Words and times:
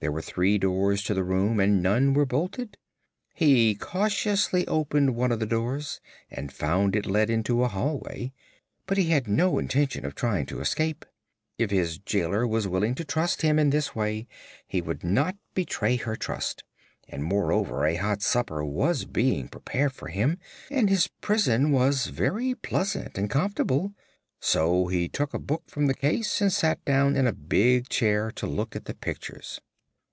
There 0.00 0.12
were 0.12 0.20
three 0.20 0.58
doors 0.58 1.02
to 1.04 1.14
the 1.14 1.24
room 1.24 1.58
and 1.58 1.82
none 1.82 2.12
were 2.12 2.26
bolted. 2.26 2.76
He 3.32 3.74
cautiously 3.74 4.66
opened 4.68 5.16
one 5.16 5.32
of 5.32 5.40
the 5.40 5.46
doors 5.46 5.98
and 6.30 6.52
found 6.52 6.94
it 6.94 7.06
led 7.06 7.30
into 7.30 7.64
a 7.64 7.68
hallway. 7.68 8.34
But 8.84 8.98
he 8.98 9.06
had 9.06 9.26
no 9.26 9.56
intention 9.58 10.04
of 10.04 10.14
trying 10.14 10.44
to 10.44 10.60
escape. 10.60 11.06
If 11.56 11.70
his 11.70 11.96
jailor 11.96 12.46
was 12.46 12.68
willing 12.68 12.94
to 12.96 13.04
trust 13.06 13.40
him 13.40 13.58
in 13.58 13.70
this 13.70 13.94
way 13.96 14.28
he 14.66 14.82
would 14.82 15.04
not 15.04 15.38
betray 15.54 15.96
her 15.96 16.16
trust, 16.16 16.64
and 17.08 17.24
moreover 17.24 17.86
a 17.86 17.96
hot 17.96 18.20
supper 18.20 18.62
was 18.62 19.06
being 19.06 19.48
prepared 19.48 19.94
for 19.94 20.08
him 20.08 20.36
and 20.70 20.90
his 20.90 21.08
prison 21.22 21.72
was 21.72 22.08
very 22.08 22.54
pleasant 22.54 23.16
and 23.16 23.30
comfortable. 23.30 23.94
So 24.38 24.88
he 24.88 25.08
took 25.08 25.32
a 25.32 25.38
book 25.38 25.62
from 25.66 25.86
the 25.86 25.94
case 25.94 26.42
and 26.42 26.52
sat 26.52 26.84
down 26.84 27.16
in 27.16 27.26
a 27.26 27.32
big 27.32 27.88
chair 27.88 28.30
to 28.32 28.46
look 28.46 28.76
at 28.76 28.84
the 28.84 28.94
pictures. 28.94 29.62